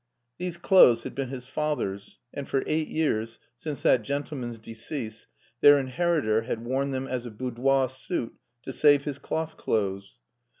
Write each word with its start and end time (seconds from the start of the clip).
These 0.39 0.57
clothes 0.57 1.03
had 1.03 1.13
been 1.13 1.29
his 1.29 1.45
father's, 1.45 2.17
and 2.33 2.49
for 2.49 2.63
eight 2.65 2.87
years, 2.87 3.37
since 3.55 3.83
that 3.83 4.01
gentleman's 4.01 4.57
decease, 4.57 5.27
their 5.59 5.77
inheritor 5.77 6.41
had 6.41 6.65
worn 6.65 6.89
them 6.89 7.05
as 7.07 7.27
a 7.27 7.29
boudoir 7.29 7.87
suit 7.87 8.33
to 8.63 8.73
save 8.73 9.03
his 9.03 9.19
cloth 9.19 9.57
clothes. 9.57 10.17